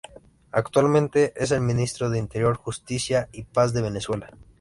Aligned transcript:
Actualmente 0.51 1.31
es 1.35 1.51
el 1.51 1.61
ministro 1.61 2.09
de 2.09 2.17
Interior, 2.17 2.55
Justicia 2.57 3.29
y 3.31 3.43
Paz 3.43 3.71
de 3.71 3.83
Venezuela. 3.83 4.31